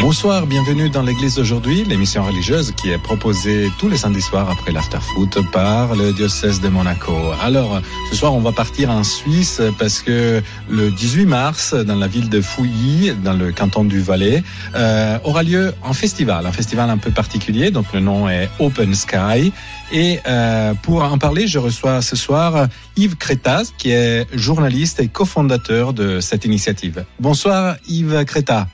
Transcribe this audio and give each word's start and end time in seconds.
Bonsoir, 0.00 0.46
bienvenue 0.46 0.90
dans 0.90 1.02
l'église 1.02 1.36
d'aujourd'hui, 1.36 1.84
l'émission 1.84 2.24
religieuse 2.24 2.72
qui 2.72 2.90
est 2.90 2.98
proposée 2.98 3.70
tous 3.78 3.88
les 3.88 3.96
samedis 3.96 4.20
soirs 4.20 4.50
après 4.50 4.72
l'afterfoot 4.72 5.38
par 5.52 5.94
le 5.94 6.12
diocèse 6.12 6.60
de 6.60 6.68
Monaco. 6.68 7.16
Alors, 7.40 7.80
ce 8.10 8.16
soir, 8.16 8.34
on 8.34 8.40
va 8.40 8.52
partir 8.52 8.90
en 8.90 9.04
Suisse 9.04 9.62
parce 9.78 10.02
que 10.02 10.42
le 10.68 10.90
18 10.90 11.26
mars, 11.26 11.74
dans 11.74 11.94
la 11.94 12.08
ville 12.08 12.28
de 12.28 12.40
Fouilly, 12.40 13.12
dans 13.22 13.32
le 13.32 13.52
canton 13.52 13.84
du 13.84 14.00
Valais, 14.00 14.42
euh, 14.74 15.18
aura 15.24 15.42
lieu 15.42 15.72
un 15.84 15.92
festival, 15.92 16.44
un 16.44 16.52
festival 16.52 16.90
un 16.90 16.98
peu 16.98 17.10
particulier, 17.10 17.70
donc 17.70 17.86
le 17.94 18.00
nom 18.00 18.28
est 18.28 18.50
Open 18.58 18.94
Sky. 18.94 19.52
Et 19.92 20.20
euh, 20.26 20.74
pour 20.74 21.04
en 21.04 21.18
parler, 21.18 21.46
je 21.46 21.58
reçois 21.58 22.02
ce 22.02 22.16
soir 22.16 22.66
Yves 22.96 23.16
Crétas, 23.16 23.70
qui 23.78 23.92
est 23.92 24.26
journaliste 24.36 25.00
et 25.00 25.08
cofondateur 25.08 25.92
de 25.92 26.20
cette 26.20 26.44
initiative. 26.44 27.04
Bonsoir 27.20 27.76
Yves 27.88 28.24
Crétas. 28.24 28.66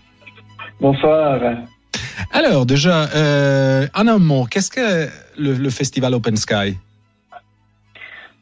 Bonsoir. 0.81 1.41
Alors 2.33 2.65
déjà, 2.65 3.05
euh, 3.15 3.87
en 3.95 4.07
un 4.07 4.19
mot, 4.19 4.47
qu'est-ce 4.47 4.71
que 4.71 5.09
le, 5.39 5.53
le, 5.55 5.71
festival 5.71 6.15
Open 6.15 6.37
Sky? 6.37 6.79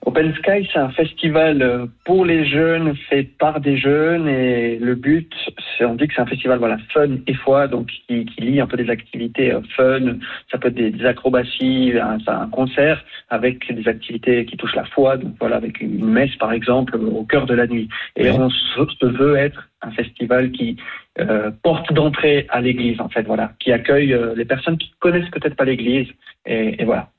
Open 0.09 0.35
Sky, 0.37 0.67
c'est 0.73 0.79
un 0.79 0.89
festival 0.89 1.89
pour 2.07 2.25
les 2.25 2.47
jeunes, 2.47 2.97
fait 3.11 3.25
par 3.25 3.61
des 3.61 3.77
jeunes, 3.77 4.27
et 4.27 4.79
le 4.79 4.95
but, 4.95 5.31
c'est 5.77 5.85
on 5.85 5.97
dit 5.97 6.09
que 6.09 6.15
c'est 6.15 6.23
un 6.23 6.27
festival 6.27 6.59
voilà 6.59 6.79
fun 6.95 7.19
et 7.27 7.35
foi, 7.35 7.69
donc 7.69 7.89
qui, 8.07 8.25
qui 8.25 8.41
lie 8.41 8.61
un 8.61 8.67
peu 8.67 8.79
des 8.79 8.89
activités 8.89 9.53
fun, 9.77 10.17
ça 10.51 10.57
peut 10.57 10.69
être 10.69 10.75
des, 10.75 10.91
des 10.91 11.05
acrobaties, 11.05 11.93
un, 12.01 12.17
un, 12.27 12.49
concert 12.49 13.05
avec 13.29 13.71
des 13.71 13.87
activités 13.87 14.47
qui 14.47 14.57
touchent 14.57 14.77
la 14.77 14.87
foi, 14.87 15.19
donc 15.19 15.35
voilà 15.39 15.57
avec 15.57 15.79
une 15.83 16.03
messe 16.03 16.35
par 16.37 16.53
exemple 16.53 16.97
au 16.97 17.25
cœur 17.25 17.45
de 17.45 17.53
la 17.55 17.67
nuit. 17.67 17.91
Et 18.17 18.31
on 18.31 18.49
se 18.49 19.05
veut 19.05 19.37
être 19.37 19.69
un 19.83 19.91
festival 19.91 20.51
qui 20.53 20.77
euh, 21.21 21.51
porte 21.63 21.93
d'entrée 21.93 22.47
à 22.49 22.61
l'Église, 22.61 23.01
en 23.01 23.09
fait, 23.09 23.23
voilà, 23.23 23.53
qui 23.61 23.73
accueille 23.73 24.15
euh, 24.15 24.35
les 24.37 24.45
personnes 24.45 24.79
qui 24.79 24.93
connaissent 25.01 25.31
peut-être 25.31 25.57
pas 25.57 25.65
l'Église, 25.65 26.09
et, 26.47 26.81
et, 26.81 26.85
voilà. 26.85 27.11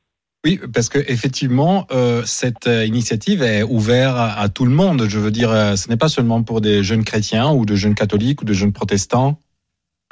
Oui, 0.45 0.59
parce 0.73 0.88
que 0.88 1.00
effectivement, 1.00 1.86
euh, 1.92 2.23
cette 2.26 2.68
initiative 2.68 3.44
est 3.44 3.64
ouverte 3.64 4.16
à, 4.18 4.48
tout 4.48 4.66
le 4.66 4.72
monde. 4.72 5.06
Je 5.09 5.20
veux 5.20 5.32
dire, 5.32 5.50
ce 5.78 5.90
n'est 5.90 5.98
pas 5.98 6.08
seulement 6.08 6.44
pour 6.44 6.62
des 6.62 6.82
jeunes 6.82 7.04
chrétiens 7.04 7.52
ou 7.52 7.66
de 7.66 7.76
jeunes 7.76 7.95
catholiques 7.95 8.42
ou 8.42 8.45
de 8.45 8.54
jeunes 8.54 8.72
protestants. 8.72 9.38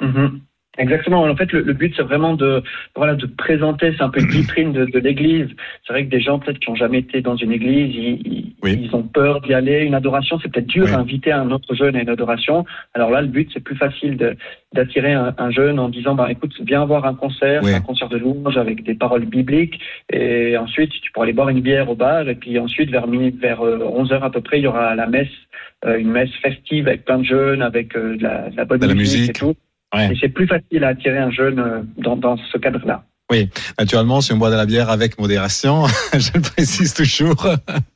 Mm 0.02 0.10
-hmm. 0.10 0.47
Exactement. 0.78 1.22
En 1.22 1.36
fait, 1.36 1.52
le, 1.52 1.62
le 1.62 1.72
but, 1.72 1.92
c'est 1.96 2.02
vraiment 2.02 2.34
de, 2.34 2.62
voilà, 2.94 3.16
de 3.16 3.26
présenter, 3.26 3.92
c'est 3.96 4.02
un 4.02 4.08
peu 4.10 4.20
une 4.20 4.28
vitrine 4.28 4.72
de, 4.72 4.84
de 4.84 4.98
l'Église. 5.00 5.48
C'est 5.84 5.92
vrai 5.92 6.04
que 6.04 6.10
des 6.10 6.20
gens, 6.20 6.38
peut-être, 6.38 6.60
qui 6.60 6.70
n'ont 6.70 6.76
jamais 6.76 7.00
été 7.00 7.20
dans 7.20 7.36
une 7.36 7.50
église, 7.50 7.94
ils, 7.94 8.54
oui. 8.62 8.78
ils 8.80 8.94
ont 8.94 9.02
peur 9.02 9.40
d'y 9.40 9.54
aller. 9.54 9.80
Une 9.80 9.94
adoration, 9.94 10.38
c'est 10.40 10.50
peut-être 10.50 10.68
dur 10.68 10.84
oui. 10.86 10.92
à 10.92 10.98
inviter 10.98 11.32
un 11.32 11.50
autre 11.50 11.74
jeune 11.74 11.96
à 11.96 12.02
une 12.02 12.08
adoration. 12.08 12.64
Alors 12.94 13.10
là, 13.10 13.22
le 13.22 13.26
but, 13.26 13.50
c'est 13.52 13.62
plus 13.62 13.74
facile 13.74 14.36
d'attirer 14.72 15.14
un, 15.14 15.34
un, 15.36 15.50
jeune 15.50 15.80
en 15.80 15.88
disant, 15.88 16.14
bah, 16.14 16.30
écoute, 16.30 16.52
viens 16.64 16.84
voir 16.84 17.06
un 17.06 17.14
concert, 17.14 17.62
oui. 17.64 17.74
un 17.74 17.80
concert 17.80 18.08
de 18.08 18.16
louange 18.16 18.56
avec 18.56 18.84
des 18.84 18.94
paroles 18.94 19.24
bibliques. 19.24 19.80
Et 20.12 20.56
ensuite, 20.56 20.90
tu 20.90 21.10
pourras 21.10 21.24
aller 21.24 21.32
boire 21.32 21.48
une 21.48 21.60
bière 21.60 21.90
au 21.90 21.96
bar. 21.96 22.28
Et 22.28 22.36
puis 22.36 22.56
ensuite, 22.58 22.90
vers, 22.90 23.06
vers 23.06 23.62
11 23.62 24.12
heures 24.12 24.24
à 24.24 24.30
peu 24.30 24.40
près, 24.40 24.60
il 24.60 24.62
y 24.62 24.68
aura 24.68 24.94
la 24.94 25.08
messe, 25.08 25.28
euh, 25.84 25.98
une 25.98 26.12
messe 26.12 26.30
festive 26.40 26.86
avec 26.86 27.04
plein 27.04 27.18
de 27.18 27.24
jeunes, 27.24 27.62
avec 27.62 27.96
euh, 27.96 28.16
de, 28.16 28.22
la, 28.22 28.50
de 28.50 28.56
la 28.56 28.64
bonne 28.64 28.78
de 28.78 28.86
musique, 28.86 28.96
la 28.96 29.18
musique 29.18 29.30
et 29.30 29.32
tout. 29.32 29.54
Ouais. 29.94 30.12
Et 30.12 30.18
c'est 30.20 30.28
plus 30.28 30.46
facile 30.46 30.84
à 30.84 30.88
attirer 30.88 31.18
un 31.18 31.30
jeune 31.30 31.58
euh, 31.58 31.80
dans, 31.96 32.16
dans 32.16 32.36
ce 32.36 32.58
cadre-là. 32.58 33.04
Oui, 33.30 33.50
naturellement, 33.78 34.22
si 34.22 34.32
on 34.32 34.38
boit 34.38 34.50
de 34.50 34.56
la 34.56 34.64
bière 34.64 34.88
avec 34.88 35.18
modération, 35.18 35.84
je 36.14 36.30
le 36.34 36.40
précise 36.40 36.94
toujours. 36.94 37.46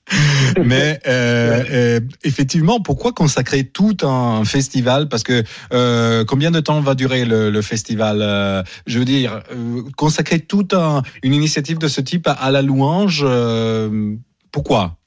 Mais 0.62 1.00
euh, 1.06 1.64
euh, 1.70 2.00
effectivement, 2.22 2.80
pourquoi 2.80 3.12
consacrer 3.12 3.64
tout 3.64 3.96
un 4.02 4.44
festival? 4.44 5.08
Parce 5.08 5.22
que 5.22 5.42
euh, 5.72 6.26
combien 6.26 6.50
de 6.50 6.60
temps 6.60 6.80
va 6.82 6.94
durer 6.94 7.24
le, 7.24 7.48
le 7.48 7.62
festival? 7.62 8.18
Euh, 8.20 8.62
Je 8.86 8.98
veux 8.98 9.06
dire, 9.06 9.42
consacrer 9.96 10.38
toute 10.38 10.74
un, 10.74 11.02
une 11.22 11.32
initiative 11.32 11.78
de 11.78 11.88
ce 11.88 12.02
type 12.02 12.26
à, 12.26 12.32
à 12.32 12.50
la 12.50 12.60
louange, 12.60 13.22
euh, 13.26 14.14
pourquoi? 14.50 14.98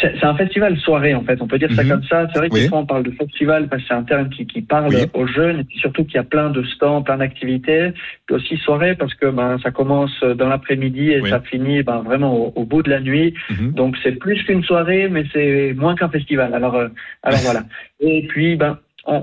C'est 0.00 0.24
un 0.24 0.34
festival 0.34 0.76
soirée 0.78 1.14
en 1.14 1.22
fait, 1.22 1.40
on 1.40 1.46
peut 1.46 1.58
dire 1.58 1.70
ça 1.72 1.82
mm 1.82 1.86
-hmm. 1.86 1.90
comme 1.90 2.04
ça. 2.04 2.28
C'est 2.32 2.38
vrai 2.38 2.48
que 2.48 2.54
oui. 2.54 2.68
on 2.72 2.86
parle 2.86 3.04
de 3.04 3.10
festival 3.22 3.68
parce 3.68 3.82
que 3.82 3.88
c'est 3.88 4.00
un 4.02 4.08
terme 4.12 4.28
qui, 4.34 4.46
qui 4.46 4.62
parle 4.62 4.94
oui. 4.94 5.04
aux 5.20 5.26
jeunes 5.26 5.58
et 5.60 5.64
puis 5.64 5.78
surtout 5.84 6.04
qu'il 6.04 6.16
y 6.20 6.24
a 6.26 6.28
plein 6.36 6.50
de 6.50 6.62
stands, 6.74 7.02
plein 7.08 7.18
d'activités. 7.22 7.84
Puis 8.26 8.34
aussi 8.38 8.56
soirée 8.66 8.94
parce 8.94 9.14
que 9.20 9.26
ben 9.38 9.50
ça 9.64 9.70
commence 9.70 10.16
dans 10.40 10.48
l'après-midi 10.54 11.04
et 11.14 11.20
oui. 11.20 11.30
ça 11.30 11.40
finit 11.52 11.82
ben 11.82 12.00
vraiment 12.08 12.32
au, 12.40 12.46
au, 12.60 12.64
bout 12.70 12.82
de 12.86 12.90
la 12.96 13.00
nuit. 13.08 13.28
Mm 13.32 13.54
-hmm. 13.54 13.70
Donc 13.80 13.90
c'est 14.02 14.16
plus 14.26 14.38
qu'une 14.44 14.64
soirée, 14.70 15.04
mais 15.14 15.24
c'est 15.32 15.74
moins 15.82 15.94
qu'un 15.98 16.12
festival. 16.18 16.50
Alors 16.58 16.76
euh, 16.82 16.88
alors 17.28 17.42
voilà. 17.48 17.62
Et 18.10 18.18
puis 18.30 18.50
ben 18.62 18.72
on, 19.12 19.18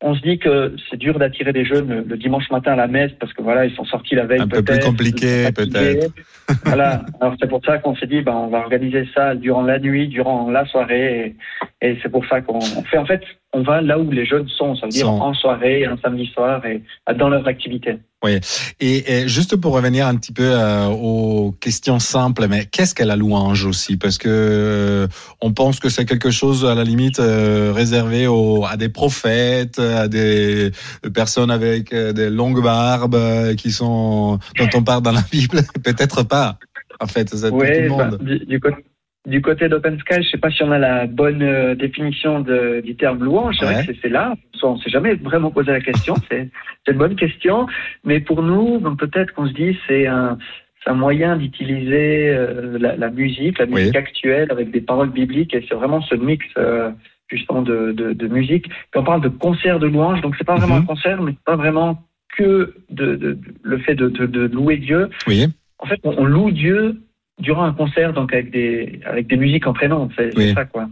on 0.00 0.14
se 0.14 0.20
dit 0.20 0.38
que 0.38 0.76
c'est 0.88 0.96
dur 0.96 1.18
d'attirer 1.18 1.52
des 1.52 1.64
jeunes 1.64 2.04
le 2.06 2.16
dimanche 2.16 2.48
matin 2.50 2.72
à 2.72 2.76
la 2.76 2.86
messe 2.86 3.10
parce 3.18 3.32
que 3.32 3.42
voilà, 3.42 3.64
ils 3.64 3.74
sont 3.74 3.84
sortis 3.84 4.14
la 4.14 4.26
veille. 4.26 4.40
Un 4.40 4.46
peu 4.46 4.62
plus 4.62 4.78
compliqué, 4.78 5.48
peut-être. 5.52 6.12
voilà. 6.64 7.04
Alors 7.20 7.34
c'est 7.40 7.48
pour 7.48 7.64
ça 7.64 7.78
qu'on 7.78 7.96
s'est 7.96 8.06
dit, 8.06 8.22
ben, 8.22 8.32
on 8.32 8.46
va 8.46 8.58
organiser 8.58 9.08
ça 9.14 9.34
durant 9.34 9.62
la 9.62 9.80
nuit, 9.80 10.06
durant 10.06 10.50
la 10.50 10.64
soirée. 10.66 11.34
Et, 11.82 11.88
et 11.88 11.98
c'est 12.02 12.10
pour 12.10 12.24
ça 12.26 12.40
qu'on 12.40 12.60
fait, 12.60 12.98
en 12.98 13.06
fait, 13.06 13.22
on 13.58 13.62
va 13.62 13.80
là 13.80 13.98
où 13.98 14.10
les 14.10 14.24
jeunes 14.24 14.48
sont, 14.48 14.76
ça 14.76 14.86
veut 14.86 14.92
dire 14.92 15.10
en 15.10 15.34
soirée, 15.34 15.84
un 15.84 15.96
samedi 15.98 16.26
soir 16.26 16.64
et 16.64 16.82
dans 17.14 17.28
leurs 17.28 17.46
activités. 17.48 17.98
Oui. 18.24 18.40
Et, 18.80 19.12
et, 19.12 19.28
juste 19.28 19.56
pour 19.56 19.72
revenir 19.72 20.06
un 20.06 20.16
petit 20.16 20.32
peu 20.32 20.50
euh, 20.52 20.86
aux 20.86 21.52
questions 21.52 21.98
simples, 21.98 22.46
mais 22.48 22.64
qu'est-ce 22.66 22.94
qu'est 22.94 23.04
la 23.04 23.14
louange 23.16 23.64
aussi? 23.64 23.96
Parce 23.96 24.18
que 24.18 24.28
euh, 24.28 25.06
on 25.40 25.52
pense 25.52 25.78
que 25.78 25.88
c'est 25.88 26.04
quelque 26.04 26.30
chose 26.30 26.64
à 26.64 26.74
la 26.74 26.84
limite 26.84 27.20
euh, 27.20 27.72
réservé 27.72 28.26
aux, 28.26 28.64
à 28.64 28.76
des 28.76 28.88
prophètes, 28.88 29.78
à 29.78 30.08
des 30.08 30.72
personnes 31.14 31.50
avec 31.50 31.92
euh, 31.92 32.12
des 32.12 32.30
longues 32.30 32.62
barbes 32.62 33.14
euh, 33.14 33.54
qui 33.54 33.70
sont 33.70 34.38
dont 34.58 34.70
on 34.74 34.82
parle 34.82 35.02
dans 35.02 35.12
la 35.12 35.24
Bible. 35.30 35.62
Peut-être 35.84 36.24
pas. 36.24 36.58
En 37.00 37.06
fait, 37.06 37.28
c'est 37.34 37.50
oui, 37.50 37.66
tout 37.66 37.82
le 37.82 37.88
monde. 37.88 38.18
Bah, 38.20 38.24
du, 38.24 38.38
du 38.46 38.60
côté 38.60 38.84
du 39.28 39.42
côté 39.42 39.68
d'Open 39.68 39.98
Sky, 39.98 40.22
je 40.22 40.30
sais 40.30 40.38
pas 40.38 40.50
si 40.50 40.62
on 40.62 40.72
a 40.72 40.78
la 40.78 41.06
bonne 41.06 41.42
euh, 41.42 41.74
définition 41.74 42.40
de, 42.40 42.80
du 42.80 42.96
terme 42.96 43.22
louange. 43.22 43.56
C'est 43.58 43.66
ouais. 43.66 43.74
vrai 43.74 43.86
que 43.86 43.92
c'est 44.00 44.08
là. 44.08 44.34
On 44.62 44.78
s'est 44.78 44.90
jamais 44.90 45.14
vraiment 45.14 45.50
posé 45.50 45.70
la 45.70 45.80
question. 45.80 46.14
c'est 46.30 46.50
une 46.88 46.96
bonne 46.96 47.14
question. 47.14 47.66
Mais 48.04 48.20
pour 48.20 48.42
nous, 48.42 48.80
peut-être 48.96 49.34
qu'on 49.34 49.46
se 49.46 49.52
dit 49.52 49.78
c'est 49.86 50.06
un, 50.06 50.38
un 50.86 50.94
moyen 50.94 51.36
d'utiliser 51.36 52.30
euh, 52.30 52.78
la, 52.80 52.96
la, 52.96 53.10
musique, 53.10 53.58
la 53.58 53.66
musique 53.66 53.92
oui. 53.92 53.98
actuelle 53.98 54.48
avec 54.50 54.70
des 54.70 54.80
paroles 54.80 55.10
bibliques. 55.10 55.54
Et 55.54 55.64
c'est 55.68 55.74
vraiment 55.74 56.00
ce 56.00 56.14
mix 56.14 56.46
euh, 56.56 56.90
justement 57.28 57.60
de, 57.60 57.92
de, 57.92 58.14
de, 58.14 58.26
musique. 58.28 58.68
Puis 58.68 58.96
on 58.96 59.04
parle 59.04 59.20
de 59.20 59.28
concert 59.28 59.78
de 59.78 59.88
louange. 59.88 60.22
Donc 60.22 60.36
c'est 60.38 60.44
pas 60.44 60.56
vraiment 60.56 60.76
mm 60.76 60.78
-hmm. 60.78 60.82
un 60.84 60.94
concert, 60.94 61.22
mais 61.22 61.34
pas 61.44 61.56
vraiment 61.56 62.02
que 62.36 62.74
de, 62.88 63.38
le 63.62 63.78
fait 63.78 63.94
de, 63.94 64.46
louer 64.56 64.78
Dieu. 64.78 65.10
Oui. 65.26 65.46
En 65.80 65.86
fait, 65.86 66.00
on, 66.04 66.14
on 66.16 66.24
loue 66.24 66.50
Dieu 66.50 66.96
durant 67.38 67.64
un 67.64 67.72
concert, 67.72 68.12
donc 68.12 68.32
avec 68.32 68.50
des, 68.50 69.00
avec 69.04 69.26
des 69.28 69.36
musiques 69.36 69.66
entraînantes. 69.66 70.12
C'est 70.16 70.36
oui. 70.36 70.54
ça, 70.54 70.64
quoi. 70.64 70.88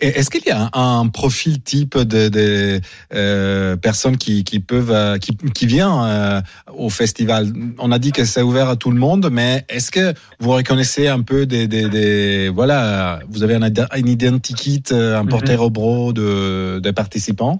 Est-ce 0.00 0.30
qu'il 0.30 0.46
y 0.46 0.50
a 0.50 0.70
un, 0.72 1.00
un, 1.00 1.08
profil 1.08 1.60
type 1.62 1.98
de, 1.98 2.28
de 2.30 2.80
euh, 3.12 3.76
personnes 3.76 4.16
qui, 4.16 4.44
qui 4.44 4.58
peuvent 4.58 4.90
euh, 4.90 5.18
qui, 5.18 5.36
qui 5.36 5.66
vient 5.66 6.06
euh, 6.06 6.40
au 6.74 6.88
festival? 6.88 7.52
On 7.78 7.92
a 7.92 7.98
dit 7.98 8.10
que 8.10 8.24
c'est 8.24 8.40
ouvert 8.40 8.70
à 8.70 8.76
tout 8.76 8.90
le 8.90 8.98
monde, 8.98 9.28
mais 9.30 9.66
est-ce 9.68 9.90
que 9.90 10.14
vous 10.38 10.52
reconnaissez 10.52 11.08
un 11.08 11.20
peu 11.20 11.44
des, 11.44 11.68
des, 11.68 11.90
des 11.90 12.48
voilà, 12.48 13.20
vous 13.28 13.42
avez 13.42 13.56
un, 13.56 13.62
un 13.62 14.06
identikit, 14.06 14.84
un 14.90 15.26
porteur 15.26 15.58
mm 15.58 15.62
-hmm. 15.62 15.66
au 15.66 15.70
bro 15.70 16.12
de, 16.14 16.78
des 16.78 16.94
participants? 16.94 17.58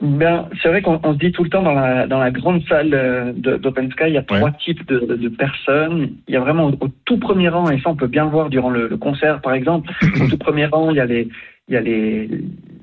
Ben, 0.00 0.48
c'est 0.62 0.68
vrai 0.68 0.80
qu'on 0.80 1.00
se 1.12 1.18
dit 1.18 1.32
tout 1.32 1.42
le 1.42 1.50
temps 1.50 1.62
dans 1.62 1.74
la, 1.74 2.06
dans 2.06 2.18
la 2.18 2.30
grande 2.30 2.62
salle 2.68 3.34
d'Open 3.36 3.90
Sky, 3.90 4.04
il 4.06 4.14
y 4.14 4.18
a 4.18 4.22
trois 4.22 4.52
types 4.52 4.86
de, 4.86 5.00
de, 5.00 5.28
personnes. 5.28 6.12
Il 6.28 6.34
y 6.34 6.36
a 6.36 6.40
vraiment 6.40 6.66
au, 6.66 6.72
au, 6.80 6.88
tout 7.04 7.18
premier 7.18 7.48
rang, 7.48 7.68
et 7.70 7.80
ça 7.80 7.90
on 7.90 7.96
peut 7.96 8.06
bien 8.06 8.24
le 8.24 8.30
voir 8.30 8.48
durant 8.48 8.70
le, 8.70 8.86
le 8.86 8.96
concert 8.96 9.40
par 9.40 9.54
exemple, 9.54 9.90
au 10.20 10.28
tout 10.28 10.38
premier 10.38 10.66
rang, 10.66 10.90
il 10.90 10.96
y 10.96 11.00
a 11.00 11.06
les, 11.06 11.28
il 11.68 11.74
y 11.74 11.76
a 11.76 11.80
les, 11.80 12.30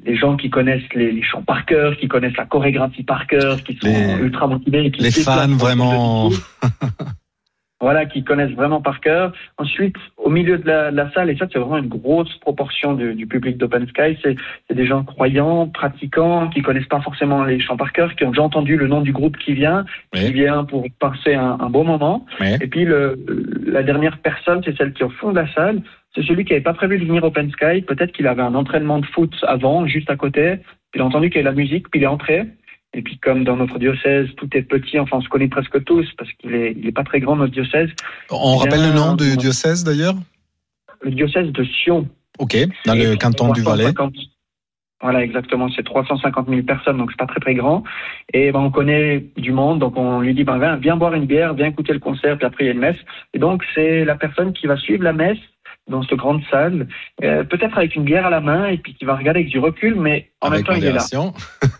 les 0.05 0.15
gens 0.15 0.35
qui 0.35 0.49
connaissent 0.49 0.93
les, 0.93 1.11
les, 1.11 1.23
chants 1.23 1.41
par 1.41 1.65
cœur, 1.65 1.97
qui 1.97 2.07
connaissent 2.07 2.37
la 2.37 2.45
chorégraphie 2.45 3.03
par 3.03 3.27
cœur, 3.27 3.63
qui 3.63 3.77
sont 3.77 3.87
les, 3.87 4.23
ultra 4.23 4.47
motivés. 4.47 4.91
Qui 4.91 5.01
les 5.01 5.11
fans 5.11 5.47
vraiment. 5.55 6.29
voilà, 7.85 8.07
qui 8.07 8.23
connaissent 8.23 8.57
vraiment 8.61 8.81
par 8.81 8.99
cœur. 8.99 9.31
Ensuite, 9.59 9.95
au 10.17 10.31
milieu 10.31 10.57
de 10.57 10.65
la, 10.65 10.89
de 10.89 10.97
la 10.97 11.11
salle, 11.11 11.29
et 11.29 11.37
ça 11.37 11.45
c'est 11.51 11.59
vraiment 11.59 11.77
une 11.77 11.93
grosse 11.99 12.35
proportion 12.39 12.95
du, 12.95 13.13
du 13.13 13.27
public 13.27 13.59
d'Open 13.59 13.85
Sky, 13.89 14.17
c'est 14.23 14.73
des 14.73 14.87
gens 14.87 15.03
croyants, 15.03 15.67
pratiquants, 15.67 16.49
qui 16.49 16.63
connaissent 16.63 16.87
pas 16.87 17.01
forcément 17.01 17.43
les 17.43 17.59
chants 17.59 17.77
par 17.77 17.93
cœur, 17.93 18.15
qui 18.15 18.23
ont 18.25 18.31
déjà 18.31 18.41
entendu 18.41 18.75
le 18.75 18.87
nom 18.87 19.01
du 19.01 19.11
groupe 19.11 19.37
qui 19.37 19.53
vient, 19.53 19.85
oui. 20.15 20.25
qui 20.25 20.33
vient 20.33 20.63
pour 20.63 20.83
passer 20.99 21.35
un, 21.35 21.57
un 21.59 21.69
bon 21.69 21.83
moment. 21.83 22.25
Oui. 22.39 22.55
Et 22.59 22.65
puis 22.65 22.85
le, 22.85 23.23
la 23.67 23.83
dernière 23.83 24.17
personne, 24.17 24.61
c'est 24.65 24.75
celle 24.75 24.91
qui 24.93 25.03
est 25.03 25.05
au 25.05 25.11
fond 25.21 25.29
de 25.29 25.39
la 25.39 25.47
salle, 25.53 25.83
c'est 26.15 26.23
celui 26.23 26.43
qui 26.43 26.53
n'avait 26.53 26.63
pas 26.63 26.73
prévu 26.73 26.97
de 26.97 27.05
venir 27.05 27.23
Open 27.23 27.51
Sky. 27.51 27.83
Peut-être 27.83 28.13
qu'il 28.13 28.25
avait 28.25 28.41
un 28.41 28.55
entraînement 28.55 28.97
de 28.97 29.05
foot 29.05 29.35
avant, 29.47 29.85
juste 29.85 30.09
à 30.09 30.15
côté. 30.15 30.55
Il 30.95 31.01
a 31.01 31.05
entendu 31.05 31.29
qu'il 31.29 31.37
y 31.37 31.45
avait 31.45 31.55
la 31.55 31.61
musique, 31.63 31.91
puis 31.91 31.99
il 31.99 32.03
est 32.03 32.07
entré. 32.07 32.45
Et 32.95 33.01
puis 33.01 33.19
comme 33.19 33.43
dans 33.43 33.57
notre 33.57 33.77
diocèse, 33.77 34.29
tout 34.37 34.47
est 34.53 34.61
petit, 34.61 34.97
enfin 34.97 35.17
on 35.17 35.21
se 35.21 35.27
connaît 35.27 35.49
presque 35.49 35.83
tous 35.83 36.07
parce 36.17 36.31
qu'il 36.33 36.55
est, 36.55 36.73
il 36.77 36.87
est 36.87 36.93
pas 36.93 37.03
très 37.03 37.19
grand 37.19 37.35
notre 37.35 37.51
diocèse. 37.51 37.89
On 38.31 38.55
rappelle 38.55 38.81
le 38.81 38.93
nom 38.93 39.15
du 39.15 39.35
diocèse 39.35 39.83
d'ailleurs 39.83 40.15
Le 41.01 41.11
diocèse 41.11 41.51
de 41.51 41.63
Sion. 41.65 42.07
Ok, 42.39 42.55
dans 42.85 42.93
le 42.95 43.15
canton 43.17 43.51
du 43.51 43.61
Valais. 43.61 43.93
Voilà, 45.01 45.21
exactement. 45.23 45.67
C'est 45.75 45.83
350 45.83 46.47
000 46.47 46.63
personnes, 46.63 46.97
donc 46.97 47.11
c'est 47.11 47.19
pas 47.19 47.27
très 47.27 47.41
très 47.41 47.53
grand. 47.53 47.83
Et 48.33 48.51
ben, 48.53 48.61
on 48.61 48.71
connaît 48.71 49.25
du 49.35 49.51
monde, 49.51 49.79
donc 49.79 49.97
on 49.97 50.21
lui 50.21 50.33
dit 50.33 50.45
ben, 50.45 50.57
viens, 50.57 50.77
viens 50.77 50.95
boire 50.95 51.13
une 51.13 51.25
bière, 51.25 51.53
viens 51.53 51.67
écouter 51.67 51.91
le 51.91 51.99
concert, 51.99 52.37
puis 52.37 52.47
après 52.47 52.63
il 52.63 52.67
y 52.67 52.69
a 52.69 52.73
une 52.73 52.79
messe. 52.79 52.97
Et 53.33 53.39
donc 53.39 53.63
c'est 53.75 54.05
la 54.05 54.15
personne 54.15 54.53
qui 54.53 54.67
va 54.67 54.77
suivre 54.77 55.03
la 55.03 55.13
messe 55.13 55.37
dans 55.87 56.01
cette 56.01 56.17
grande 56.17 56.41
salle, 56.49 56.87
euh, 57.23 57.43
peut-être 57.43 57.77
avec 57.77 57.95
une 57.95 58.03
bière 58.03 58.25
à 58.25 58.29
la 58.29 58.39
main, 58.39 58.67
et 58.67 58.77
puis 58.77 58.95
qui 58.95 59.05
va 59.05 59.15
regarder 59.15 59.41
avec 59.41 59.51
du 59.51 59.59
recul, 59.59 59.95
mais 59.95 60.31
en 60.41 60.49
même 60.49 60.63
temps 60.63 60.73
il 60.73 60.85
est 60.85 60.91
là. 60.91 61.05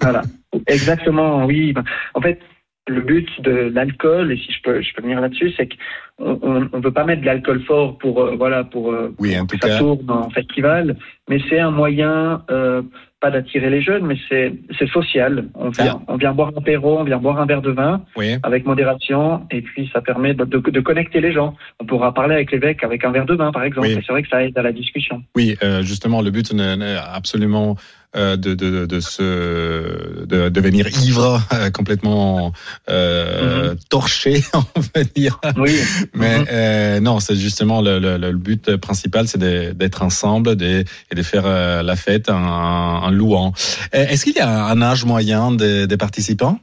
voilà, 0.02 0.22
exactement. 0.68 1.46
Oui. 1.46 1.74
En 2.14 2.22
fait, 2.22 2.40
le 2.88 3.02
but 3.02 3.28
de 3.42 3.72
l'alcool, 3.74 4.32
et 4.32 4.38
si 4.38 4.52
je 4.52 4.62
peux, 4.62 4.82
je 4.82 4.94
peux 4.94 5.02
venir 5.02 5.20
là-dessus, 5.20 5.52
c'est 5.58 5.68
qu'on 5.68 6.60
ne 6.60 6.82
veut 6.82 6.92
pas 6.92 7.04
mettre 7.04 7.22
de 7.22 7.26
l'alcool 7.26 7.62
fort 7.64 7.98
pour 7.98 8.22
euh, 8.22 8.36
voilà 8.38 8.64
pour, 8.64 8.92
euh, 8.92 9.14
oui, 9.18 9.36
pour 9.38 9.60
que 9.60 9.68
ça 9.68 9.80
tourne 9.80 10.10
en 10.10 10.30
festival, 10.30 10.96
mais 11.30 11.40
c'est 11.50 11.60
un 11.60 11.72
moyen 11.72 12.44
euh, 12.52 12.84
pas 13.20 13.32
d'attirer 13.32 13.72
les 13.72 13.82
jeunes, 13.82 14.06
mais 14.06 14.18
c'est 14.30 14.88
social. 14.94 15.48
On 15.56 15.70
vient 15.70 16.02
on 16.08 16.16
vient 16.16 16.34
boire 16.34 16.52
un 16.56 16.60
apéro, 16.60 17.00
on 17.00 17.04
vient 17.04 17.18
boire 17.18 17.40
un 17.40 17.48
verre 17.48 17.64
de 17.64 17.72
vin 17.72 18.04
avec 18.44 18.66
modération, 18.66 19.48
et 19.50 19.64
puis 19.64 19.90
ça 19.92 20.02
permet 20.02 20.36
de, 20.36 20.46
de, 20.46 20.80
connecter 20.80 21.22
les 21.22 21.34
gens. 21.34 21.56
On 21.80 21.86
pourra 21.86 22.14
parler 22.14 22.36
avec 22.36 22.52
l'évêque 22.52 22.84
avec 22.84 23.04
un 23.04 23.12
verre 23.12 23.26
de 23.26 23.34
vin, 23.34 23.52
par 23.52 23.64
exemple. 23.64 23.88
C'est 23.88 24.12
vrai 24.12 24.22
que 24.22 24.30
ça 24.30 24.44
aide 24.44 24.56
à 24.58 24.62
la 24.62 24.72
discussion. 24.72 25.24
Oui, 25.36 25.58
justement, 25.82 26.22
le 26.22 26.30
but 26.30 26.54
n'est 26.54 26.98
absolument 27.12 27.72
euh, 27.72 27.78
de, 28.16 28.54
de, 28.54 28.86
de, 28.86 29.00
se 29.00 30.26
de 30.26 30.50
devenir 30.50 30.88
ivre 31.04 31.42
euh, 31.54 31.70
complètement 31.70 32.54
euh, 32.90 33.72
mhm. 33.72 33.78
torché 33.90 34.44
on 34.54 34.80
va 34.96 35.04
dire 35.04 35.40
oui. 35.58 35.78
mais 36.14 36.40
mhm. 36.40 36.46
euh, 36.52 37.00
non 37.00 37.20
c'est 37.20 37.36
justement 37.36 37.82
le, 37.82 38.00
le, 38.00 38.18
le, 38.18 38.32
but 38.34 38.76
principal 38.78 39.28
c'est 39.28 39.38
d'être 39.38 40.02
ensemble 40.02 40.56
de, 40.56 40.84
et 41.12 41.16
de 41.16 41.24
faire 41.24 41.48
la 41.84 41.96
fête 41.96 42.30
en, 42.30 43.04
en 43.04 43.12
louant 43.12 43.54
est-ce 43.92 44.26
qu'il 44.26 44.36
y 44.36 44.40
a 44.40 44.66
un 44.66 44.82
âge 44.82 45.06
moyen 45.06 45.52
des, 45.52 45.88
des 45.88 45.98
participants? 45.98 46.60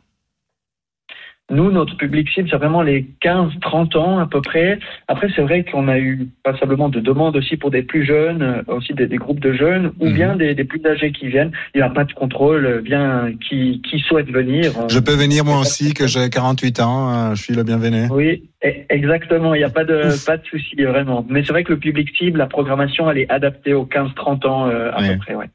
Nous, 1.52 1.70
notre 1.70 1.96
public 1.96 2.28
cible, 2.30 2.48
c'est 2.50 2.56
vraiment 2.56 2.82
les 2.82 3.06
15-30 3.22 3.98
ans 3.98 4.18
à 4.18 4.26
peu 4.26 4.40
près. 4.40 4.78
Après, 5.06 5.28
c'est 5.36 5.42
vrai 5.42 5.64
qu'on 5.64 5.86
a 5.86 5.98
eu 5.98 6.28
passablement 6.42 6.88
de 6.88 6.98
demandes 6.98 7.36
aussi 7.36 7.56
pour 7.56 7.70
des 7.70 7.82
plus 7.82 8.04
jeunes, 8.06 8.42
euh, 8.42 8.74
aussi 8.74 8.94
des, 8.94 9.06
groupes 9.18 9.40
de 9.40 9.52
jeunes, 9.52 9.92
ou 10.00 10.06
mhm. 10.06 10.14
bien 10.14 10.36
des, 10.36 10.54
des, 10.54 10.64
plus 10.64 10.80
âgés 10.86 11.12
qui 11.12 11.28
viennent. 11.28 11.52
Il 11.74 11.78
n'y 11.78 11.82
a 11.82 11.90
pas 11.90 12.04
de 12.04 12.12
contrôle, 12.14 12.80
bien 12.82 13.32
qui, 13.46 13.82
qui 13.88 14.00
souhaite 14.00 14.30
venir. 14.30 14.72
Je 14.88 14.98
peux 14.98 15.14
venir 15.14 15.44
moi 15.44 15.60
aussi, 15.60 15.92
que 15.92 16.06
j'ai 16.06 16.30
48 16.30 16.80
ans, 16.80 17.12
euh, 17.12 17.34
je 17.34 17.42
suis 17.42 17.54
le 17.54 17.64
bienvenu. 17.64 18.06
Oui, 18.10 18.48
e, 18.64 18.68
exactement, 18.88 19.54
il 19.54 19.58
n'y 19.58 19.64
a 19.64 19.70
pas 19.70 19.84
de, 19.84 20.24
pas 20.24 20.38
de 20.38 20.46
souci 20.46 20.82
vraiment. 20.82 21.26
Mais 21.28 21.42
c'est 21.44 21.52
vrai 21.52 21.64
que 21.64 21.72
le 21.72 21.78
public 21.78 22.08
cible, 22.16 22.38
la 22.38 22.46
programmation, 22.46 23.10
elle 23.10 23.18
est 23.18 23.30
adaptée 23.30 23.74
aux 23.74 23.84
15-30 23.84 24.46
ans 24.46 24.68
euh, 24.68 24.90
à 24.90 25.02
peu 25.02 25.18
près. 25.18 25.34
Ouais. 25.34 25.50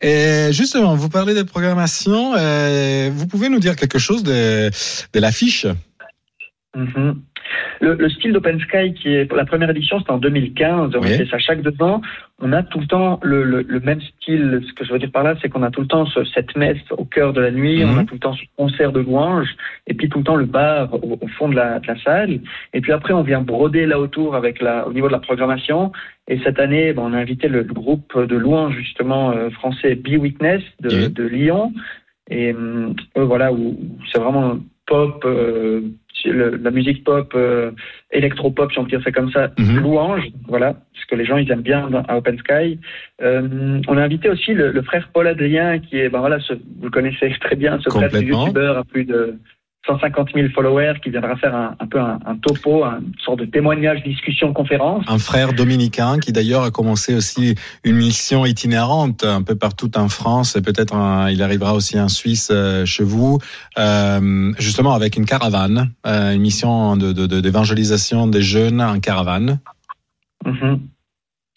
Et 0.00 0.52
justement, 0.52 0.94
vous 0.94 1.10
parlez 1.10 1.34
de 1.34 1.42
programmation, 1.42 2.32
vous 3.10 3.26
pouvez 3.26 3.50
nous 3.50 3.60
dire 3.60 3.76
quelque 3.76 3.98
chose 3.98 4.22
de, 4.22 4.70
de 4.70 5.20
la 5.20 5.30
Mhm. 6.74 7.22
Le, 7.80 8.08
style 8.08 8.32
d'Open 8.32 8.58
Sky, 8.60 8.94
qui 8.94 9.12
est 9.12 9.30
la 9.30 9.44
première 9.44 9.68
édition, 9.68 9.98
c'était 9.98 10.12
en 10.12 10.18
2015. 10.18 10.92
On 10.96 11.02
fait 11.02 11.26
ça 11.26 11.38
chaque 11.38 11.60
deux 11.60 11.74
ans. 11.82 12.00
On 12.40 12.52
a 12.52 12.62
tout 12.62 12.80
le 12.80 12.86
temps 12.86 13.20
le, 13.22 13.64
même 13.80 14.00
style. 14.00 14.62
Ce 14.66 14.72
que 14.72 14.84
je 14.84 14.92
veux 14.92 14.98
dire 14.98 15.10
par 15.10 15.22
là, 15.22 15.34
c'est 15.42 15.48
qu'on 15.48 15.62
a 15.62 15.70
tout 15.70 15.82
le 15.82 15.86
temps 15.86 16.06
cette 16.32 16.56
messe 16.56 16.80
au 16.92 17.04
cœur 17.04 17.32
de 17.32 17.40
la 17.40 17.50
nuit. 17.50 17.84
On 17.84 17.98
a 17.98 18.02
mhm. 18.02 18.06
tout 18.06 18.14
le 18.14 18.20
temps 18.20 18.34
ce 18.34 18.42
concert 18.56 18.92
de 18.92 19.00
louanges. 19.00 19.54
Et 19.86 19.94
puis 19.94 20.08
tout 20.08 20.18
le 20.18 20.24
temps 20.24 20.36
le 20.36 20.46
bar 20.46 20.94
au, 20.94 21.18
fond 21.36 21.48
de 21.48 21.56
la, 21.56 21.80
salle. 22.04 22.40
Et 22.72 22.80
puis 22.80 22.92
après, 22.92 23.12
on 23.12 23.22
vient 23.22 23.42
broder 23.42 23.84
là 23.84 23.98
autour 23.98 24.34
avec 24.34 24.62
la, 24.62 24.86
au 24.86 24.92
niveau 24.92 25.08
de 25.08 25.12
la 25.12 25.20
programmation. 25.20 25.92
Et 26.28 26.38
cette 26.44 26.58
année, 26.58 26.92
ben, 26.92 27.02
on 27.02 27.12
a 27.12 27.18
invité 27.18 27.48
le, 27.48 27.64
groupe 27.64 28.16
de 28.16 28.36
louanges 28.36 28.76
justement 28.76 29.32
euh, 29.32 29.50
français 29.50 29.94
Be 29.96 30.16
Witness 30.18 30.62
de, 30.80 31.24
Lyon. 31.24 31.74
Et 32.30 32.54
euh, 32.54 32.94
voilà, 33.16 33.52
où 33.52 33.76
c'est 34.10 34.20
vraiment 34.20 34.58
pop, 34.92 35.24
euh, 35.24 35.80
la 36.26 36.70
musique 36.70 37.02
pop, 37.02 37.32
euh, 37.34 37.70
électro-pop, 38.10 38.70
si 38.70 38.78
on 38.78 38.84
peut 38.84 38.90
dire 38.90 39.02
ça 39.02 39.10
comme 39.10 39.30
ça, 39.32 39.50
mhm. 39.58 39.80
louange, 39.80 40.28
voilà, 40.46 40.74
parce 40.74 41.06
que 41.06 41.16
les 41.16 41.24
gens 41.24 41.38
ils 41.38 41.50
aiment 41.50 41.62
bien 41.62 41.88
à 42.08 42.18
Open 42.18 42.38
Sky. 42.38 42.78
Euh, 43.22 43.80
on 43.88 43.96
a 43.96 44.02
invité 44.02 44.28
aussi 44.28 44.52
le, 44.52 44.82
frère 44.82 45.08
Paul 45.14 45.26
Adrien, 45.26 45.78
qui 45.78 45.96
est, 45.96 46.10
ben 46.10 46.20
voilà, 46.20 46.38
vous 46.50 46.84
le 46.84 46.90
connaissez 46.90 47.32
très 47.40 47.56
bien, 47.56 47.80
ce 47.80 47.88
frère 47.88 48.14
youtubeur 48.14 48.76
à 48.76 48.84
plus 48.84 49.06
de 49.06 49.38
150 49.86 50.28
000 50.32 50.48
followers 50.54 50.94
qui 51.02 51.10
viendra 51.10 51.34
faire 51.36 51.54
un, 51.56 51.86
peu 51.90 51.98
un, 51.98 52.36
topo, 52.40 52.84
une 52.84 53.12
sorte 53.18 53.40
de 53.40 53.46
témoignage, 53.46 54.02
discussion, 54.04 54.52
conférence. 54.52 55.04
Un 55.08 55.18
frère 55.18 55.52
dominicain 55.52 56.20
qui 56.20 56.32
d'ailleurs 56.32 56.62
a 56.62 56.70
commencé 56.70 57.14
aussi 57.14 57.56
une 57.82 57.96
mission 57.96 58.46
itinérante 58.46 59.24
un 59.24 59.42
peu 59.42 59.56
partout 59.56 59.90
en 59.96 60.08
France 60.08 60.54
et 60.54 60.62
peut-être 60.62 60.94
il 61.30 61.42
arrivera 61.42 61.74
aussi 61.74 61.98
en 61.98 62.08
Suisse 62.08 62.50
euh, 62.52 62.84
chez 62.84 63.02
vous, 63.02 63.38
euh, 63.76 64.52
justement 64.58 64.94
avec 64.94 65.16
une 65.16 65.24
caravane, 65.24 65.90
euh, 66.06 66.32
une 66.32 66.42
mission 66.42 66.96
d'évangélisation 66.96 68.28
de, 68.28 68.32
des 68.32 68.42
jeunes 68.42 68.80
en 68.80 69.00
caravane. 69.00 69.58
Mm-hmm. 70.44 70.78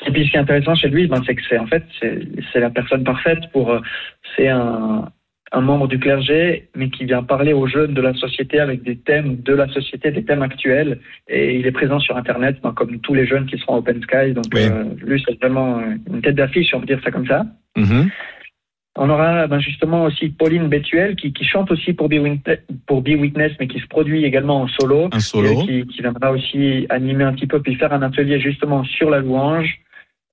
Et 0.07 0.11
puis 0.11 0.25
ce 0.25 0.31
qui 0.31 0.37
est 0.37 0.39
intéressant 0.39 0.75
chez 0.75 0.89
lui, 0.89 1.07
ben, 1.07 1.21
c'est 1.27 1.35
que 1.35 1.41
c'est 1.47 1.59
en 1.59 1.67
fait 1.67 1.83
c'est 2.01 2.59
la 2.59 2.71
personne 2.71 3.03
parfaite 3.03 3.51
pour 3.53 3.79
c'est 4.35 4.49
un 4.49 5.09
un 5.55 5.61
membre 5.61 5.87
du 5.87 5.97
clergé, 5.99 6.67
mais 6.75 6.89
qui 6.89 7.05
vient 7.05 7.23
parler 7.23 7.53
aux 7.53 7.65
jeunes 7.65 7.93
de 7.93 8.01
la 8.01 8.13
société 8.13 8.59
avec 8.59 8.83
des 8.83 8.97
thèmes 8.97 9.37
de 9.41 9.53
la 9.53 9.67
société, 9.69 10.11
des 10.11 10.25
thèmes 10.25 10.41
actuels. 10.41 10.99
Et 11.29 11.57
il 11.57 11.65
est 11.65 11.71
présent 11.71 11.99
sur 11.99 12.17
Internet, 12.17 12.57
ben, 12.61 12.73
comme 12.73 12.99
tous 12.99 13.13
les 13.13 13.25
jeunes 13.25 13.45
qui 13.45 13.57
seront 13.57 13.77
Open 13.77 14.01
Sky. 14.03 14.33
Donc, 14.33 14.53
euh, 14.53 14.83
lui, 15.01 15.23
c'est 15.25 15.39
vraiment 15.39 15.81
une 16.11 16.21
tête 16.21 16.35
d'affiche, 16.35 16.73
on 16.73 16.81
peut 16.81 16.87
dire 16.87 16.99
ça 17.03 17.09
comme 17.09 17.25
ça. 17.25 17.45
Mm-hmm. 17.77 18.09
On 18.97 19.09
aura 19.09 19.47
ben, 19.47 19.59
justement 19.59 20.03
aussi 20.03 20.29
Pauline 20.29 20.67
Betuel 20.67 21.15
qui, 21.15 21.33
chante 21.43 21.71
aussi 21.71 21.93
pour 21.93 22.09
Be, 22.09 22.15
Witness, 22.15 22.59
pour 22.85 23.01
Be 23.01 23.15
Witness, 23.17 23.53
mais 23.59 23.67
qui 23.67 23.79
se 23.79 23.87
produit 23.87 24.25
également 24.25 24.61
en 24.61 24.67
solo. 24.67 25.09
Un 25.13 25.19
solo. 25.19 25.63
qui, 25.63 25.85
qui, 25.87 26.01
viendra 26.01 26.31
aussi 26.31 26.85
animer 26.89 27.23
un 27.23 27.33
petit 27.33 27.47
peu, 27.47 27.61
puis 27.61 27.75
faire 27.75 27.93
un 27.93 28.01
atelier 28.01 28.41
justement 28.41 28.83
sur 28.83 29.09
la 29.09 29.19
louange. 29.19 29.79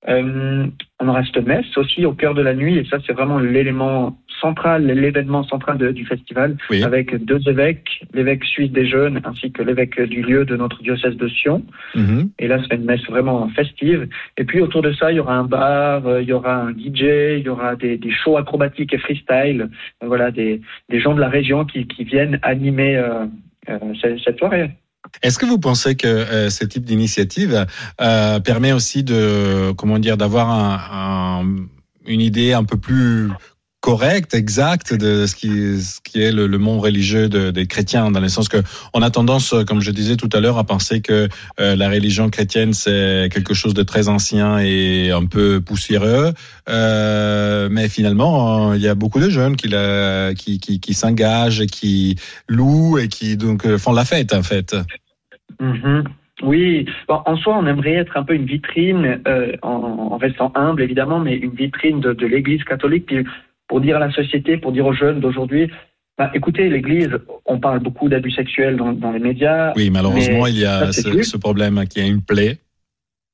Euh, 0.09 0.65
on 0.99 1.23
cette 1.23 1.45
messe 1.45 1.77
aussi 1.77 2.05
au 2.05 2.13
cœur 2.13 2.33
de 2.33 2.41
la 2.41 2.53
nuit, 2.53 2.77
et 2.77 2.85
ça 2.85 2.97
c'est 3.05 3.13
vraiment 3.13 3.39
l'élément 3.39 4.17
central, 4.41 4.85
l'événement 4.85 5.43
central 5.43 5.77
du 5.93 6.05
festival, 6.05 6.57
avec 6.83 7.15
deux 7.23 7.39
évêques, 7.47 8.05
l'évêque 8.13 8.43
suisse 8.43 8.71
des 8.71 8.85
jeunes 8.85 9.21
ainsi 9.23 9.51
que 9.51 9.63
l'évêque 9.63 10.01
du 10.01 10.21
lieu 10.21 10.45
de 10.45 10.55
notre 10.55 10.81
diocèse 10.81 11.15
de 11.15 11.27
Sion. 11.27 11.63
Mhm. 11.95 12.31
Et 12.39 12.47
là 12.47 12.59
c'est 12.61 12.75
une 12.75 12.85
messe 12.85 13.05
vraiment 13.05 13.47
festive. 13.49 14.07
Et 14.37 14.43
puis 14.43 14.61
autour 14.61 14.81
de 14.81 14.93
ça, 14.93 15.11
il 15.11 15.15
y 15.15 15.19
aura 15.19 15.35
un 15.35 15.45
bar, 15.45 16.05
euh, 16.07 16.21
il 16.21 16.27
y 16.27 16.33
aura 16.33 16.55
un 16.55 16.71
DJ, 16.71 17.37
il 17.39 17.43
y 17.45 17.49
aura 17.49 17.75
des, 17.75 17.99
shows 18.11 18.37
acrobatiques 18.37 18.93
et 18.93 18.97
freestyle. 18.97 19.69
Voilà, 20.01 20.31
des, 20.31 20.61
gens 20.91 21.13
de 21.13 21.21
la 21.21 21.29
région 21.29 21.65
qui, 21.65 21.85
viennent 22.03 22.39
animer 22.43 22.97
euh, 22.97 23.25
cette 24.23 24.37
soirée. 24.37 24.71
Est-ce 25.21 25.37
que 25.37 25.45
vous 25.45 25.59
pensez 25.59 25.95
que 25.95 26.07
euh, 26.07 26.49
ce 26.49 26.65
type 26.65 26.85
d'initiative 26.85 27.65
euh, 28.01 28.39
permet 28.39 28.71
aussi 28.71 29.03
de, 29.03 29.71
comment 29.77 29.99
dire, 29.99 30.17
d'avoir 30.17 30.49
un, 30.49 31.45
une 32.05 32.21
idée 32.21 32.53
un 32.53 32.63
peu 32.63 32.77
plus 32.77 33.29
correcte, 33.83 34.33
exacte 34.33 34.93
de 34.93 35.25
ce 35.25 35.35
qui, 35.35 36.21
est 36.21 36.31
le, 36.31 36.57
monde 36.57 36.79
religieux 36.79 37.27
des 37.27 37.67
chrétiens, 37.67 38.11
dans 38.11 38.21
le 38.21 38.29
sens 38.29 38.47
que 38.47 38.57
on 38.93 39.01
a 39.01 39.09
tendance, 39.09 39.53
comme 39.67 39.81
je 39.81 39.91
disais 39.91 40.15
tout 40.15 40.29
à 40.31 40.39
l'heure, 40.39 40.57
à 40.57 40.63
penser 40.63 41.01
que 41.01 41.27
euh, 41.59 41.75
la 41.75 41.89
religion 41.89 42.29
chrétienne 42.29 42.71
c'est 42.71 43.27
quelque 43.29 43.53
chose 43.53 43.73
de 43.73 43.83
très 43.83 44.07
ancien 44.07 44.57
et 44.59 45.11
un 45.11 45.25
peu 45.25 45.59
poussiéreux, 45.59 46.31
euh, 46.69 47.67
mais 47.69 47.89
finalement 47.89 48.73
il 48.73 48.81
y 48.81 48.87
a 48.87 48.95
beaucoup 48.95 49.19
de 49.19 49.29
jeunes 49.29 49.57
qui, 49.57 49.69
qui, 50.79 50.93
s'engagent, 50.93 51.65
qui 51.65 52.15
louent 52.47 52.97
et 52.99 53.09
qui 53.09 53.35
donc 53.35 53.67
font 53.75 53.91
la 53.91 54.05
fête 54.05 54.33
en 54.33 54.43
fait. 54.43 54.77
Mhm. 55.59 56.05
Oui, 56.41 56.85
en 57.07 57.35
soi, 57.37 57.57
on 57.57 57.67
aimerait 57.67 57.93
être 57.93 58.17
un 58.17 58.23
peu 58.23 58.33
une 58.33 58.45
vitrine, 58.45 59.21
euh, 59.27 59.53
en, 59.61 60.17
restant 60.17 60.51
humble 60.55 60.81
évidemment, 60.81 61.19
mais 61.19 61.35
une 61.35 61.51
vitrine 61.51 61.99
de, 61.99 62.25
l'Église 62.25 62.63
catholique, 62.63 63.13
pour 63.67 63.81
dire 63.81 63.97
à 63.97 63.99
la 63.99 64.11
société, 64.11 64.57
pour 64.57 64.71
dire 64.71 64.85
aux 64.85 64.93
jeunes 64.93 65.19
d'aujourd'hui, 65.19 65.69
bah, 66.17 66.29
écoutez, 66.33 66.69
l'Église, 66.69 67.09
on 67.45 67.59
parle 67.59 67.79
beaucoup 67.79 68.07
d'abus 68.07 68.31
sexuels 68.31 68.77
dans, 68.77 69.11
les 69.11 69.19
médias. 69.19 69.73
Oui, 69.75 69.89
malheureusement, 69.89 70.45
il 70.45 70.59
y 70.59 70.65
a 70.65 70.91
ce, 70.91 71.23
ce, 71.23 71.37
problème 71.37 71.83
qui 71.87 71.99
a 71.99 72.05
une 72.05 72.21
plaie 72.21 72.59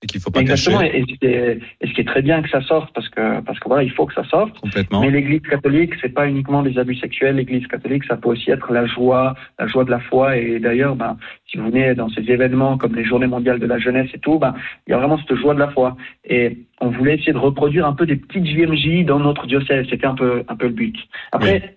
et 0.01 0.07
qu'il 0.07 0.21
faut 0.21 0.31
pas 0.31 0.39
Exactement, 0.39 0.81
Et, 0.81 1.03
ce 1.83 1.93
qui 1.93 2.01
est 2.01 2.07
très 2.07 2.21
bien 2.21 2.41
que 2.41 2.49
ça 2.49 2.61
sorte 2.61 2.93
parce 2.93 3.09
que 3.09 3.41
parce 3.41 3.59
que 3.59 3.67
voilà, 3.67 3.83
il 3.83 3.91
faut 3.91 4.05
que 4.05 4.13
ça 4.13 4.23
sorte. 4.23 4.57
Complètement. 4.59 5.01
Mais 5.01 5.11
l'Église 5.11 5.41
catholique, 5.41 5.93
c'est 6.01 6.13
pas 6.13 6.27
uniquement 6.27 6.63
des 6.63 6.77
abus 6.77 6.95
sexuels. 6.95 7.35
L'Église 7.35 7.67
catholique, 7.67 8.05
ça 8.05 8.15
peut 8.15 8.29
aussi 8.29 8.49
être 8.49 8.71
la 8.71 8.85
joie, 8.85 9.35
la 9.59 9.67
joie 9.67 9.83
de 9.83 9.91
la 9.91 9.99
foi. 9.99 10.37
Et 10.37 10.59
d'ailleurs, 10.59 10.95
ben, 10.95 11.17
si 11.47 11.57
vous 11.57 11.69
venez 11.69 11.95
dans 11.95 12.09
ces 12.09 12.21
événements 12.21 12.77
comme 12.77 12.95
les 12.95 13.03
Journées 13.03 13.27
mondiales 13.27 13.59
de 13.59 13.65
la 13.65 13.77
jeunesse 13.77 14.09
et 14.13 14.19
tout, 14.19 14.39
ben, 14.39 14.53
il 14.87 14.91
y 14.91 14.93
a 14.93 14.97
vraiment 14.97 15.19
cette 15.19 15.37
joie 15.37 15.53
de 15.53 15.59
la 15.59 15.69
foi. 15.69 15.97
Et 16.23 16.59
on 16.79 16.89
voulait 16.89 17.15
essayer 17.15 17.33
de 17.33 17.37
reproduire 17.37 17.85
un 17.85 17.93
peu 17.93 18.05
des 18.05 18.15
petites 18.15 18.45
JMJ 18.45 19.05
dans 19.05 19.19
notre 19.19 19.47
diocèse. 19.47 19.85
C'était 19.89 20.07
un 20.07 20.15
peu 20.15 20.43
un 20.47 20.55
peu 20.55 20.67
le 20.67 20.73
but. 20.73 20.95
Après. 21.31 21.75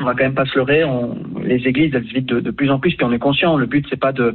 on 0.00 0.04
va 0.04 0.14
quand 0.14 0.24
même 0.24 0.34
pas 0.34 0.44
se 0.44 0.56
leurrer, 0.56 0.82
on, 0.82 1.16
les 1.40 1.68
églises 1.68 1.92
elles 1.94 2.04
se 2.04 2.12
vident 2.12 2.40
de, 2.40 2.50
plus 2.50 2.68
en 2.68 2.80
plus, 2.80 2.96
puis 2.96 3.06
on 3.06 3.12
est 3.12 3.20
conscient. 3.20 3.56
Le 3.56 3.66
but 3.66 3.86
c'est 3.88 4.00
pas 4.00 4.12
de, 4.12 4.34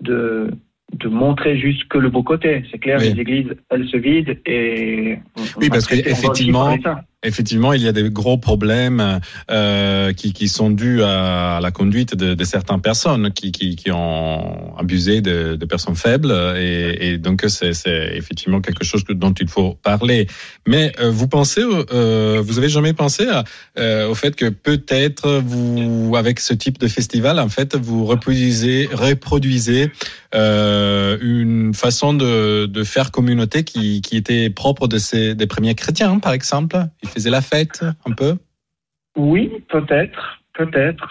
de 0.00 0.50
de 0.98 1.08
montrer 1.08 1.58
juste 1.58 1.88
que 1.88 1.98
le 1.98 2.10
beau 2.10 2.22
côté. 2.22 2.64
C'est 2.70 2.78
clair, 2.78 2.98
les 2.98 3.18
églises, 3.18 3.54
elles 3.70 3.88
se 3.88 3.96
vident 3.96 4.34
et. 4.46 5.18
oui, 5.58 5.68
parce 5.68 5.86
qu'effectivement, 5.86 6.76
effectivement, 7.24 7.72
il 7.72 7.82
y 7.82 7.88
a 7.88 7.92
des 7.92 8.08
gros 8.10 8.38
problèmes 8.38 9.20
euh, 9.50 10.12
qui, 10.12 10.32
qui, 10.32 10.48
sont 10.48 10.70
dus 10.70 11.02
à, 11.02 11.58
la 11.60 11.70
conduite 11.70 12.14
de, 12.14 12.34
de 12.34 12.44
certaines 12.44 12.80
personnes 12.80 13.32
qui, 13.32 13.50
qui, 13.50 13.76
qui, 13.76 13.90
ont 13.90 14.76
abusé 14.78 15.20
de, 15.20 15.56
de 15.56 15.66
personnes 15.66 15.96
faibles 15.96 16.32
et, 16.56 17.12
et 17.12 17.18
donc 17.18 17.44
c'est 17.48 17.72
effectivement 18.14 18.60
quelque 18.60 18.84
chose 18.84 19.04
dont 19.08 19.32
il 19.32 19.48
faut 19.48 19.74
parler. 19.82 20.26
Mais 20.66 20.92
euh, 21.00 21.10
vous 21.10 21.28
pensez, 21.28 21.62
euh, 21.62 22.42
vous 22.44 22.58
avez 22.58 22.68
jamais 22.68 22.92
pensé 22.92 23.26
à, 23.28 23.44
euh, 23.78 24.08
au 24.08 24.14
fait 24.14 24.36
que 24.36 24.48
peut-être 24.48 25.42
vous, 25.44 26.14
avec 26.16 26.40
ce 26.40 26.54
type 26.54 26.78
de 26.78 26.88
festival, 26.88 27.38
en 27.38 27.48
fait, 27.48 27.76
vous 27.76 28.04
reproduisez, 28.04 28.88
reproduisez 28.92 29.90
euh, 30.34 31.16
une 31.20 31.74
façon 31.74 32.12
de, 32.14 32.66
de 32.66 32.84
faire 32.84 33.10
communauté 33.10 33.64
qui, 33.64 34.00
qui 34.02 34.16
était 34.16 34.50
propre 34.50 34.88
de 34.88 34.98
ces 34.98 35.34
des 35.34 35.46
premiers 35.46 35.74
chrétiens, 35.74 36.18
par 36.18 36.32
exemple? 36.32 36.76
Faisait 37.14 37.30
la 37.30 37.40
fête 37.40 37.84
un 38.06 38.12
peu 38.12 38.36
Oui, 39.16 39.50
peut-être, 39.68 40.40
peut-être. 40.54 41.08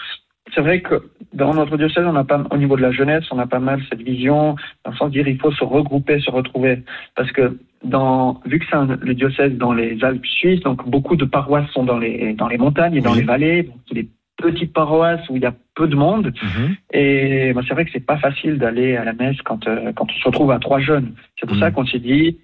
C'est 0.53 0.61
vrai 0.61 0.81
que 0.81 1.09
dans 1.33 1.53
notre 1.53 1.77
diocèse, 1.77 2.05
on 2.05 2.15
a 2.15 2.23
pas, 2.23 2.43
au 2.51 2.57
niveau 2.57 2.75
de 2.75 2.81
la 2.81 2.91
jeunesse, 2.91 3.25
on 3.31 3.39
a 3.39 3.47
pas 3.47 3.59
mal 3.59 3.81
cette 3.89 4.01
vision, 4.01 4.55
dans 4.85 4.91
le 4.91 4.97
sens 4.97 5.07
de 5.09 5.13
dire 5.13 5.27
il 5.27 5.39
faut 5.39 5.51
se 5.51 5.63
regrouper, 5.63 6.19
se 6.19 6.29
retrouver. 6.29 6.83
Parce 7.15 7.31
que 7.31 7.57
dans, 7.83 8.41
vu 8.45 8.59
que 8.59 8.65
c'est 8.69 9.05
le 9.05 9.13
diocèse 9.15 9.53
dans 9.53 9.73
les 9.73 10.03
Alpes 10.03 10.25
suisses, 10.25 10.61
donc 10.61 10.87
beaucoup 10.87 11.15
de 11.15 11.25
paroisses 11.25 11.69
sont 11.71 11.83
dans 11.83 11.97
les, 11.97 12.33
dans 12.33 12.47
les 12.47 12.57
montagnes 12.57 12.95
et 12.95 13.01
dans 13.01 13.13
les 13.13 13.23
vallées, 13.23 13.63
donc 13.63 13.77
des 13.91 14.07
petites 14.37 14.73
paroisses 14.73 15.27
où 15.29 15.37
il 15.37 15.41
y 15.41 15.45
a 15.45 15.53
peu 15.75 15.87
de 15.87 15.95
monde. 15.95 16.33
Mhm. 16.41 16.75
Et 16.93 17.53
c'est 17.67 17.73
vrai 17.73 17.85
que 17.85 17.91
c'est 17.91 18.05
pas 18.05 18.17
facile 18.17 18.57
d'aller 18.57 18.95
à 18.95 19.03
la 19.03 19.13
messe 19.13 19.41
quand, 19.43 19.67
euh, 19.67 19.91
quand 19.93 20.05
on 20.09 20.19
se 20.19 20.25
retrouve 20.25 20.51
à 20.51 20.59
trois 20.59 20.79
jeunes. 20.79 21.13
C'est 21.39 21.47
pour 21.47 21.57
ça 21.57 21.69
mhm. 21.69 21.73
qu'on 21.73 21.85
s'est 21.85 21.99
dit, 21.99 22.37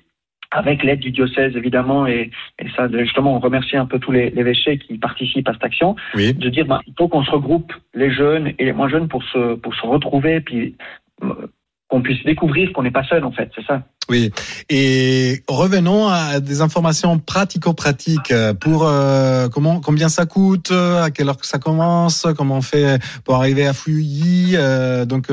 avec 0.52 0.84
l'aide 0.84 1.00
du 1.00 1.12
diocèse 1.12 1.56
évidemment, 1.56 2.08
et, 2.08 2.32
et, 2.60 2.70
ça 2.76 2.88
justement 2.92 3.36
on 3.36 3.40
remercie 3.40 3.78
un 3.78 3.86
peu 3.86 4.00
tous 4.00 4.12
les, 4.12 4.34
évêchés 4.36 4.78
qui 4.80 4.98
participent 4.98 5.48
à 5.48 5.54
cette 5.54 5.64
action, 5.64 5.96
de 6.16 6.50
dire 6.50 6.66
bah, 6.66 6.82
il 6.88 6.94
faut 6.98 7.08
qu'on 7.08 7.24
se 7.24 7.32
regroupe 7.32 7.72
les 7.94 8.12
jeunes 8.12 8.54
et 8.58 8.66
les 8.66 8.74
moins 8.74 8.90
jeunes 8.90 9.08
pour 9.08 9.24
se 9.24 9.56
pour 9.56 9.76
se 9.76 9.86
retrouver, 9.86 10.42
puis 10.42 10.76
euh, 11.24 11.48
qu'on 11.88 12.02
puisse 12.02 12.24
découvrir 12.24 12.72
qu'on 12.74 12.84
n'est 12.84 12.92
pas 12.92 13.04
seul 13.04 13.24
en 13.24 13.32
fait, 13.32 13.52
c'est 13.56 13.66
ça. 13.66 13.84
Oui. 14.10 14.32
Et 14.70 15.44
revenons 15.48 16.08
à 16.08 16.40
des 16.40 16.62
informations 16.62 17.20
pratico-pratiques 17.20 18.34
pour 18.60 18.88
euh, 18.88 19.50
comment 19.50 19.80
combien 19.82 20.10
ça 20.10 20.26
coûte, 20.26 20.72
à 20.72 21.12
quelle 21.12 21.30
heure 21.30 21.38
que 21.38 21.46
ça 21.46 21.60
commence, 21.60 22.26
comment 22.36 22.58
on 22.58 22.62
fait 22.64 23.00
pour 23.24 23.36
arriver 23.36 23.68
à 23.68 23.74
Fouilly. 23.74 24.56
Euh, 24.56 25.06
donc 25.06 25.28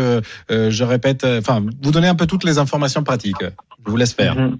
je 0.50 0.84
répète, 0.84 1.24
enfin 1.24 1.64
vous 1.82 1.90
donnez 1.90 2.08
un 2.08 2.14
peu 2.14 2.26
toutes 2.26 2.44
les 2.44 2.58
informations 2.58 3.02
pratiques. 3.02 3.44
Je 3.86 3.90
vous 3.90 3.96
laisse 3.96 4.12
faire. 4.12 4.36
Mm-hmm. 4.36 4.58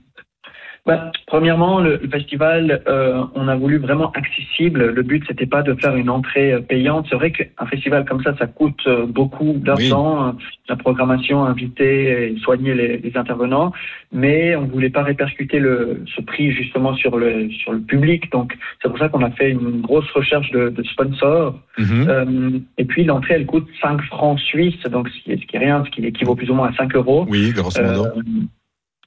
Bah, 0.87 1.11
premièrement, 1.27 1.81
le, 1.81 1.99
festival, 2.09 2.81
euh, 2.87 3.25
on 3.35 3.49
a 3.49 3.57
voulu 3.57 3.79
vraiment 3.79 4.13
accessible. 4.13 4.87
Le 4.91 5.03
but, 5.03 5.25
c'était 5.27 5.47
pas 5.47 5.63
de 5.63 5.75
faire 5.75 5.97
une 5.97 6.09
entrée 6.09 6.53
euh, 6.53 6.61
payante. 6.61 7.07
C'est 7.11 7.17
vrai 7.17 7.33
qu'un 7.33 7.67
festival 7.67 8.05
comme 8.05 8.23
ça, 8.23 8.37
ça 8.39 8.47
coûte 8.47 8.81
euh, 8.87 9.05
beaucoup 9.05 9.55
d'argent, 9.55 10.37
la 10.69 10.77
programmation, 10.77 11.45
inviter 11.45 12.31
et 12.31 12.39
soigner 12.39 12.75
les, 12.75 12.99
les, 12.99 13.17
intervenants, 13.17 13.73
mais 14.13 14.55
on 14.55 14.67
voulait 14.67 14.91
pas 14.91 15.03
répercuter 15.03 15.59
le, 15.59 16.05
ce 16.15 16.21
prix 16.21 16.53
justement 16.53 16.95
sur 16.95 17.17
le 17.19 17.51
sur 17.51 17.73
le 17.73 17.81
public. 17.81 18.31
Donc, 18.31 18.57
c'est 18.81 18.89
pour 18.89 18.99
ça 18.99 19.09
qu'on 19.09 19.25
a 19.25 19.31
fait 19.31 19.51
une 19.51 19.81
grosse 19.81 20.11
recherche 20.13 20.53
de, 20.53 20.69
de 20.69 20.83
sponsors. 20.85 21.59
Mhm. 21.79 22.07
euh, 22.09 22.51
et 22.79 22.85
puis 22.85 23.03
l'entrée, 23.03 23.35
elle 23.35 23.47
coûte 23.47 23.67
5 23.83 24.01
francs 24.03 24.39
suisses, 24.39 24.81
donc 24.85 25.09
ce 25.09 25.25
qui 25.25 25.33
est, 25.33 25.41
ce 25.41 25.47
qui 25.47 25.57
est 25.57 25.59
rien, 25.59 25.85
ce 25.85 25.91
qui 25.91 26.07
équivaut 26.07 26.37
plus 26.37 26.49
ou 26.49 26.55
moins 26.55 26.69
à 26.69 26.77
5 26.77 26.95
euros. 26.95 27.27
Oui, 27.29 27.53
grosso 27.53 27.83
modo. 27.83 28.05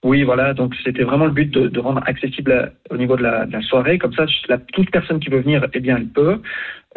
Oui, 0.03 0.23
voilà. 0.23 0.53
Donc 0.53 0.73
c'était 0.83 1.03
vraiment 1.03 1.25
le 1.25 1.31
but 1.31 1.51
de, 1.51 1.67
de 1.67 1.79
rendre 1.79 2.01
accessible 2.05 2.71
au 2.89 2.97
niveau 2.97 3.17
de 3.17 3.23
la, 3.23 3.45
de 3.45 3.51
la, 3.51 3.61
soirée. 3.61 3.97
Comme 3.97 4.13
ça, 4.13 4.25
la, 4.47 4.57
toute 4.57 4.89
personne 4.91 5.19
qui 5.19 5.29
veut 5.29 5.41
venir, 5.41 5.65
eh 5.73 5.79
bien, 5.79 5.97
elle 5.97 6.07
peut. 6.07 6.41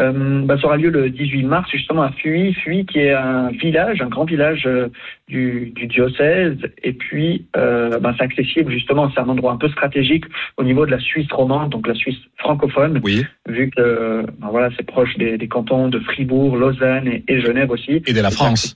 Euh, 0.00 0.42
bah, 0.44 0.56
ça 0.58 0.66
aura 0.68 0.76
lieu 0.76 0.88
le 0.88 1.10
18 1.10 1.42
mars, 1.42 1.70
justement 1.70 2.02
à 2.02 2.12
Fuy, 2.12 2.54
Fuy 2.54 2.86
qui 2.86 3.00
est 3.00 3.12
un 3.12 3.50
village, 3.50 4.00
un 4.00 4.08
grand 4.08 4.24
village 4.24 4.62
euh, 4.66 4.88
du, 5.28 5.72
du, 5.74 5.86
diocèse. 5.86 6.56
Et 6.82 6.92
puis, 6.92 7.46
euh, 7.56 7.98
bah, 7.98 8.14
c'est 8.16 8.24
accessible 8.24 8.72
justement. 8.72 9.10
C'est 9.12 9.20
un 9.20 9.28
endroit 9.28 9.52
un 9.52 9.58
peu 9.58 9.68
stratégique 9.68 10.24
au 10.56 10.64
niveau 10.64 10.86
de 10.86 10.92
la 10.92 11.00
Suisse 11.00 11.30
romande, 11.32 11.70
donc 11.70 11.88
la 11.88 11.94
Suisse 11.94 12.18
francophone. 12.38 13.00
Oui. 13.02 13.26
Vu 13.48 13.70
que, 13.70 14.24
bah, 14.38 14.48
voilà, 14.50 14.70
c'est 14.76 14.86
proche 14.86 15.16
des, 15.18 15.36
des, 15.36 15.48
cantons 15.48 15.88
de 15.88 15.98
Fribourg, 15.98 16.56
Lausanne 16.56 17.08
et, 17.08 17.24
et 17.28 17.40
Genève 17.40 17.70
aussi. 17.70 18.02
Et 18.06 18.12
de 18.12 18.20
la 18.20 18.30
France 18.30 18.74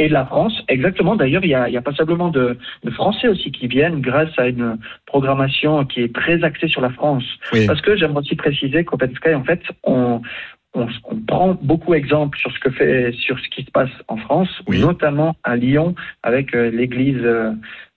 et 0.00 0.08
de 0.08 0.14
la 0.14 0.24
France. 0.24 0.54
Exactement. 0.68 1.14
D'ailleurs, 1.14 1.44
il 1.44 1.50
y 1.50 1.54
a, 1.54 1.68
il 1.68 1.74
y 1.74 1.76
a 1.76 1.82
passablement 1.82 2.30
de, 2.30 2.58
de, 2.84 2.90
Français 2.90 3.28
aussi 3.28 3.52
qui 3.52 3.66
viennent 3.68 4.00
grâce 4.00 4.36
à 4.38 4.48
une 4.48 4.78
programmation 5.04 5.84
qui 5.84 6.00
est 6.00 6.14
très 6.14 6.42
axée 6.42 6.68
sur 6.68 6.80
la 6.80 6.90
France. 6.90 7.24
Parce 7.66 7.82
que 7.82 7.96
j'aimerais 7.96 8.20
aussi 8.20 8.34
préciser 8.34 8.84
qu'Open 8.84 9.14
Sky, 9.14 9.34
en 9.34 9.44
fait, 9.44 9.60
on, 9.84 10.22
on, 10.74 10.86
on, 11.04 11.16
prend 11.16 11.58
beaucoup 11.62 11.92
d'exemples 11.92 12.38
sur 12.38 12.50
ce 12.50 12.58
que 12.60 12.70
fait, 12.70 13.12
sur 13.12 13.38
ce 13.38 13.48
qui 13.50 13.62
se 13.62 13.70
passe 13.70 13.90
en 14.08 14.16
France, 14.16 14.48
notamment 14.68 15.36
à 15.44 15.56
Lyon 15.56 15.94
avec 16.22 16.54
euh, 16.54 16.70
l'église, 16.70 17.20
euh, 17.22 17.52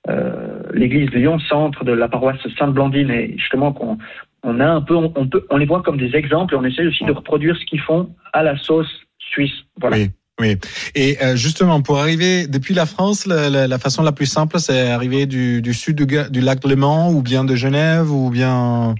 euh, 0.09 0.61
l'église 0.73 1.09
de 1.11 1.19
Lyon, 1.19 1.39
centre 1.39 1.85
de 1.85 1.93
la 1.93 2.09
paroisse 2.09 2.45
Sainte-Blandine, 2.59 3.11
et 3.11 3.37
justement 3.37 3.71
qu'on 3.71 3.97
on 4.45 4.59
a 4.59 4.67
un 4.67 4.81
peu, 4.81 4.95
on, 4.95 5.27
peut, 5.27 5.45
on 5.49 5.55
les 5.55 5.65
voit 5.65 5.81
comme 5.83 5.97
des 5.97 6.17
exemples 6.17 6.53
et 6.53 6.57
on 6.57 6.65
essaie 6.65 6.85
aussi 6.85 7.05
de 7.05 7.13
reproduire 7.13 7.55
ce 7.55 7.63
qu'ils 7.63 7.79
font 7.79 8.09
à 8.33 8.43
la 8.43 8.57
sauce 8.57 8.91
suisse. 9.19 9.53
Voilà. 9.79 9.95
Oui, 9.95 10.09
et 10.41 11.17
euh, 11.21 11.35
justement, 11.35 11.81
pour 11.81 11.99
arriver 11.99 12.47
depuis 12.47 12.73
la 12.73 12.85
France, 12.85 13.25
la, 13.25 13.49
la, 13.49 13.79
façon 13.79 14.01
la 14.01 14.11
plus 14.11 14.25
simple, 14.25 14.59
c'est 14.59 14.89
arriver 14.89 15.25
du, 15.25 15.61
du 15.61 15.73
sud 15.73 15.95
du, 15.95 16.17
du 16.29 16.41
lac 16.41 16.65
Léman 16.65 17.11
ou 17.11 17.21
bien 17.21 17.43
de 17.43 17.55
Genève 17.55 18.11
ou 18.11 18.29
bien 18.29 18.95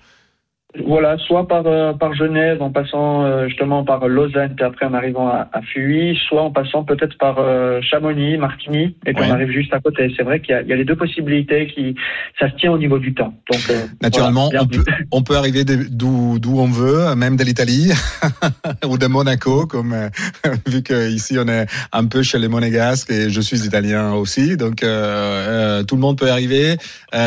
voilà, 0.79 1.17
soit 1.19 1.47
par, 1.47 1.67
euh, 1.67 1.93
par 1.93 2.15
Genève 2.15 2.61
en 2.61 2.71
passant 2.71 3.23
euh, 3.23 3.47
justement 3.47 3.83
par 3.83 4.07
Lausanne 4.07 4.55
et 4.59 4.63
après 4.63 4.87
en 4.87 4.93
arrivant 4.95 5.27
à, 5.27 5.47
à 5.53 5.61
Fuy, 5.61 6.17
soit 6.27 6.41
en 6.41 6.51
passant 6.51 6.83
peut-être 6.83 7.15
par 7.19 7.37
euh, 7.37 7.79
Chamonix, 7.81 8.37
Martigny 8.37 8.95
et 9.05 9.13
puis 9.13 9.23
on 9.23 9.31
arrive 9.31 9.51
juste 9.51 9.71
à 9.71 9.79
côté. 9.79 10.11
C'est 10.17 10.23
vrai 10.23 10.41
qu'il 10.41 10.59
y, 10.65 10.69
y, 10.69 10.73
a 10.73 10.75
les 10.75 10.85
deux 10.85 10.95
possibilités 10.95 11.67
qui 11.67 11.95
ça 12.39 12.49
se 12.49 12.55
tient 12.55 12.71
au 12.71 12.79
niveau 12.79 12.97
du 12.97 13.13
temps. 13.13 13.35
Donc 13.51 13.61
naturellement, 14.01 14.49
on, 14.59 14.65
peut, 14.65 14.83
on 15.11 15.21
peut 15.21 15.37
arriver 15.37 15.63
d'où 15.63 16.39
d'où 16.39 16.59
on 16.59 16.67
veut, 16.67 17.13
même 17.15 17.35
de 17.35 17.43
l'Italie 17.43 17.91
ou 18.87 18.97
de 18.97 19.05
Monaco, 19.05 19.67
comme 19.67 19.95
vu 20.67 20.81
que 20.81 21.11
ici 21.11 21.37
on 21.37 21.47
est 21.49 21.67
un 21.91 22.05
peu 22.05 22.23
chez 22.23 22.39
les 22.39 22.47
Monégasques 22.47 23.11
et 23.11 23.29
je 23.29 23.41
suis 23.41 23.63
italien 23.65 24.13
aussi, 24.13 24.57
donc 24.57 24.77
tout 24.77 24.85
le 24.85 25.99
monde 25.99 26.17
peut 26.17 26.31
arriver. 26.31 26.77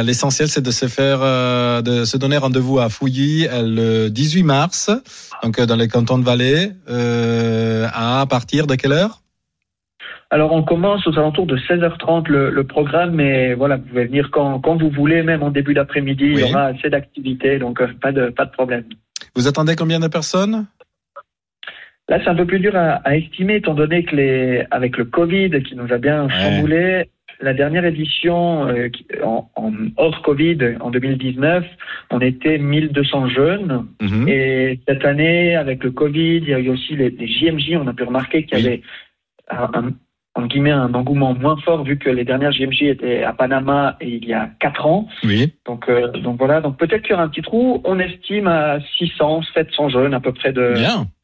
L'essentiel 0.05 0.49
c'est 0.49 0.63
de 0.63 0.73
se 0.73 0.87
faire, 0.87 1.21
de 1.83 2.05
se 2.05 2.17
donner 2.17 2.39
rendez-vous 2.39 2.81
à 2.81 2.89
Fouilly 2.89 3.36
le 3.45 4.09
18 4.09 4.43
mars, 4.43 4.91
donc 5.43 5.59
euh, 5.59 5.67
dans 5.67 5.77
les 5.77 5.89
cantons 5.89 6.19
de 6.19 6.25
Valais, 6.25 6.71
euh, 6.89 7.87
à 7.93 8.25
partir 8.29 8.67
de 8.67 8.75
quelle 8.75 8.93
heure? 8.93 9.23
Alors 10.31 10.53
on 10.53 10.63
commence 10.63 11.07
aux 11.07 11.17
alentours 11.19 11.47
de 11.47 11.57
16h30 11.57 12.29
le, 12.29 12.65
programme, 12.65 13.15
mais 13.15 13.55
voilà, 13.55 13.77
vous 13.77 13.85
pouvez 13.85 14.07
venir 14.07 14.31
quand, 14.33 14.61
vous 14.77 14.91
voulez, 14.91 15.23
même 15.23 15.43
en 15.43 15.51
début 15.51 15.75
d'après-midi, 15.75 16.25
il 16.25 16.41
y 16.41 16.45
aura 16.45 16.67
assez 16.67 16.91
d'activités, 16.91 17.59
donc 17.59 17.81
euh, 17.81 17.89
pas 18.01 18.13
de 18.13 18.31
pas 18.31 18.45
de 18.45 18.51
problème. 18.51 18.85
Vous 19.37 19.47
attendez 19.47 19.77
combien 19.77 20.01
de 20.01 20.09
personnes? 20.09 20.67
Là, 22.09 22.21
c'est 22.23 22.31
un 22.31 22.37
peu 22.37 22.47
plus 22.47 22.61
dur 22.61 22.77
à, 22.77 23.17
estimer, 23.17 23.57
étant 23.57 23.75
donné 23.75 24.05
que 24.05 24.15
les, 24.15 24.65
avec 24.71 24.97
le 24.97 25.05
Covid 25.05 25.51
qui 25.65 25.75
nous 25.75 25.93
a 25.93 25.99
bien 25.99 26.29
chamboulé, 26.29 27.11
la 27.41 27.55
dernière 27.55 27.85
édition 27.85 28.67
euh, 28.69 28.89
en, 29.23 29.49
hors 29.97 30.23
Covid 30.23 30.59
en 30.81 30.91
2019, 30.91 31.65
on 32.11 32.21
était 32.21 32.59
1200 32.59 33.29
jeunes. 33.29 33.87
Mhm. 34.01 34.29
Et 34.29 34.81
cette 34.89 35.05
année, 35.05 35.55
avec 35.55 35.85
le 35.85 35.91
Covid, 35.91 36.39
il 36.39 36.49
y 36.49 36.55
a 36.55 36.59
eu 36.59 36.71
aussi 36.71 36.97
les, 36.97 37.11
JMJ. 37.27 37.77
On 37.77 37.87
a 37.87 37.93
pu 37.93 38.05
remarquer 38.05 38.45
qu'il 38.45 38.59
y 38.59 38.67
avait 38.67 38.83
un, 39.51 39.93
en 40.37 40.47
guillemets, 40.47 40.71
un 40.71 40.93
engouement 40.95 41.35
moins 41.35 41.57
fort 41.59 41.83
vu 41.83 41.99
que 41.99 42.11
les 42.11 42.25
dernières 42.25 42.53
JMJ 42.53 42.83
étaient 42.83 43.23
à 43.23 43.33
Panama 43.33 43.97
et 44.01 44.09
il 44.09 44.25
y 44.25 44.35
a 44.35 44.51
4 44.61 44.87
ans. 44.87 45.09
Oui. 45.25 45.53
Donc, 45.67 45.89
euh, 45.89 46.09
donc 46.09 46.39
voilà. 46.39 46.61
Donc 46.61 46.79
peut-être 46.79 47.03
qu'il 47.03 47.13
y 47.13 47.15
aura 47.15 47.25
un 47.25 47.29
petit 47.29 47.43
trou. 47.43 47.81
On 47.85 47.99
estime 47.99 48.47
à 48.47 48.79
600, 48.99 49.43
700 49.55 49.89
jeunes 49.89 50.15
à 50.15 50.21
peu 50.21 50.33
près 50.33 50.53
de, 50.53 50.75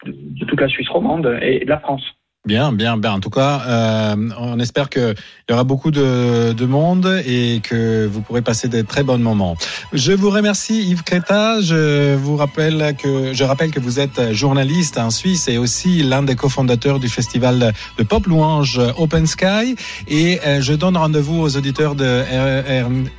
de, 0.05 0.45
toute 0.45 0.59
la 0.59 0.67
Suisse 0.67 0.89
romande 0.89 1.39
et 1.41 1.59
de 1.63 1.69
la 1.69 1.79
France. 1.79 2.03
Bien, 2.45 2.73
bien, 2.73 2.97
bien. 2.97 3.13
En 3.13 3.19
tout 3.21 3.29
cas, 3.29 3.61
euh, 3.65 4.15
on 4.37 4.59
espère 4.59 4.89
qu'il 4.89 5.15
y 5.49 5.53
aura 5.53 5.63
beaucoup 5.63 5.91
de, 5.91 6.51
de, 6.51 6.65
monde 6.65 7.21
et 7.25 7.61
que 7.63 8.05
vous 8.05 8.19
pourrez 8.19 8.41
passer 8.41 8.67
des 8.67 8.83
très 8.83 9.01
bons 9.01 9.17
moments. 9.17 9.55
Je 9.93 10.11
vous 10.11 10.29
remercie 10.29 10.83
Yves 10.83 11.03
Creta. 11.03 11.61
Je 11.61 12.15
vous 12.15 12.35
rappelle 12.35 12.97
que 13.01 13.31
je 13.31 13.43
rappelle 13.45 13.71
que 13.71 13.79
vous 13.79 14.01
êtes 14.01 14.33
journaliste 14.33 14.97
en 14.97 15.09
Suisse 15.09 15.47
et 15.47 15.57
aussi 15.57 16.03
l'un 16.03 16.21
des 16.21 16.35
cofondateurs 16.35 16.99
du 16.99 17.07
festival 17.07 17.71
de 17.97 18.03
pop 18.03 18.25
louange 18.25 18.77
Open 18.97 19.25
Sky. 19.25 19.77
Et 20.09 20.41
euh, 20.45 20.59
je 20.59 20.73
donne 20.73 20.97
rendez-vous 20.97 21.39
aux 21.39 21.55
auditeurs 21.55 21.95
de 21.95 22.23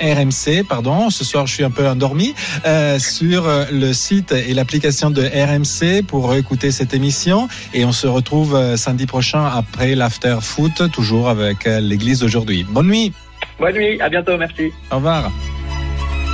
RMC. 0.02 0.66
Pardon, 0.69 1.09
ce 1.09 1.25
soir 1.25 1.47
je 1.47 1.54
suis 1.54 1.64
un 1.64 1.71
peu 1.71 1.88
endormi 1.88 2.35
euh, 2.66 2.99
sur 2.99 3.49
le 3.73 3.95
site 3.95 4.33
et 4.33 4.52
l'application 4.52 5.09
de 5.09 5.23
RMC 5.23 6.04
pour 6.07 6.35
écouter 6.35 6.71
cette 6.71 6.93
émission. 6.93 7.49
Et 7.73 7.87
on 7.87 7.93
se 7.93 8.07
retrouve 8.07 8.54
euh, 8.54 8.76
samedi 8.76 9.07
prochain 9.07 9.13
après 9.23 9.94
l'after 9.94 10.38
foot, 10.40 10.90
toujours 10.92 11.28
avec 11.28 11.66
euh, 11.66 11.80
l'église 11.80 12.21
d'aujourd'hui. 12.21 12.64
Bonne 12.68 12.88
nuit. 12.88 13.12
Bonne 13.59 13.75
nuit, 13.75 14.00
à 14.00 14.09
bientôt, 14.09 14.37
merci. 14.37 14.73
Au 14.90 14.97
revoir. 14.97 15.30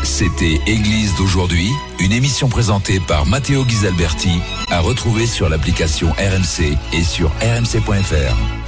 C'était 0.02 0.58
Église 0.66 1.14
d'aujourd'hui, 1.16 1.68
une 1.99 2.12
émission 2.12 2.49
présentée 2.49 3.00
par 3.06 3.26
Matteo 3.26 3.64
Ghisalberti, 3.64 4.40
à 4.70 4.80
retrouver 4.80 5.26
sur 5.26 5.49
l'application 5.49 6.08
RMC 6.12 6.76
et 6.94 7.02
sur 7.02 7.30
rmc.fr. 7.40 8.58